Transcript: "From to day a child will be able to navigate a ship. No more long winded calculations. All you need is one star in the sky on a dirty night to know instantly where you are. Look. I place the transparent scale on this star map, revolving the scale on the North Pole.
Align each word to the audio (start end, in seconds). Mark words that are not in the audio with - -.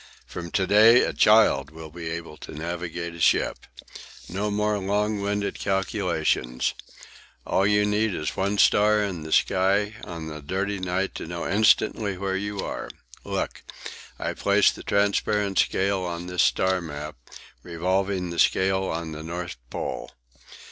"From 0.25 0.49
to 0.53 0.65
day 0.65 1.03
a 1.03 1.13
child 1.13 1.69
will 1.69 1.91
be 1.91 2.09
able 2.09 2.35
to 2.37 2.51
navigate 2.55 3.13
a 3.13 3.19
ship. 3.19 3.67
No 4.27 4.49
more 4.49 4.79
long 4.79 5.21
winded 5.21 5.59
calculations. 5.59 6.73
All 7.45 7.67
you 7.67 7.85
need 7.85 8.15
is 8.15 8.35
one 8.35 8.57
star 8.57 9.03
in 9.03 9.21
the 9.21 9.31
sky 9.31 9.93
on 10.03 10.31
a 10.31 10.41
dirty 10.41 10.79
night 10.79 11.13
to 11.21 11.27
know 11.27 11.47
instantly 11.47 12.17
where 12.17 12.35
you 12.35 12.61
are. 12.61 12.89
Look. 13.23 13.61
I 14.17 14.33
place 14.33 14.71
the 14.71 14.81
transparent 14.81 15.59
scale 15.59 15.99
on 16.01 16.25
this 16.25 16.41
star 16.41 16.81
map, 16.81 17.17
revolving 17.61 18.31
the 18.31 18.39
scale 18.39 18.85
on 18.85 19.11
the 19.11 19.21
North 19.21 19.57
Pole. 19.69 20.09